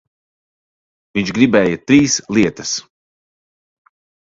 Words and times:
Viņš 1.17 1.33
gribēja 1.35 1.79
trīs 1.91 2.17
lietas. 2.39 2.73